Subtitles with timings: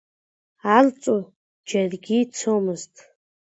[0.75, 1.19] Арҵу
[1.67, 2.93] џьаргьы ицомзт.